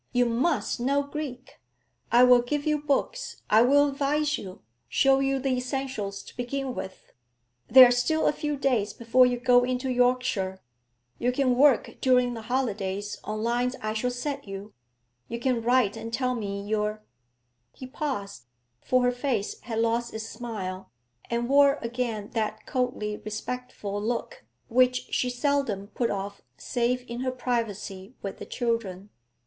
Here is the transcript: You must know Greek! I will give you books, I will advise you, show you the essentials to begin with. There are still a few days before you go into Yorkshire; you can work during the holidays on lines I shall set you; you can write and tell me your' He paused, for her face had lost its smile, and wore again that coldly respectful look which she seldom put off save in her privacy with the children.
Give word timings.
You 0.13 0.25
must 0.25 0.79
know 0.79 1.03
Greek! 1.03 1.59
I 2.11 2.23
will 2.23 2.41
give 2.41 2.65
you 2.65 2.81
books, 2.81 3.43
I 3.51 3.61
will 3.61 3.87
advise 3.89 4.35
you, 4.35 4.63
show 4.89 5.19
you 5.19 5.37
the 5.37 5.49
essentials 5.49 6.23
to 6.23 6.35
begin 6.35 6.73
with. 6.73 7.11
There 7.67 7.87
are 7.87 7.91
still 7.91 8.25
a 8.25 8.33
few 8.33 8.57
days 8.57 8.93
before 8.93 9.27
you 9.27 9.39
go 9.39 9.63
into 9.63 9.91
Yorkshire; 9.91 10.59
you 11.19 11.31
can 11.31 11.55
work 11.55 11.97
during 12.01 12.33
the 12.33 12.41
holidays 12.41 13.19
on 13.23 13.43
lines 13.43 13.75
I 13.79 13.93
shall 13.93 14.09
set 14.09 14.47
you; 14.47 14.73
you 15.27 15.37
can 15.39 15.61
write 15.61 15.95
and 15.95 16.11
tell 16.11 16.33
me 16.33 16.63
your' 16.67 17.03
He 17.77 17.85
paused, 17.85 18.45
for 18.83 19.03
her 19.03 19.11
face 19.11 19.59
had 19.59 19.77
lost 19.77 20.15
its 20.15 20.27
smile, 20.27 20.89
and 21.29 21.47
wore 21.47 21.77
again 21.83 22.31
that 22.33 22.65
coldly 22.65 23.17
respectful 23.17 24.01
look 24.01 24.45
which 24.67 25.13
she 25.13 25.29
seldom 25.29 25.89
put 25.89 26.09
off 26.09 26.41
save 26.57 27.05
in 27.07 27.19
her 27.19 27.29
privacy 27.29 28.15
with 28.23 28.39
the 28.39 28.47
children. 28.47 29.11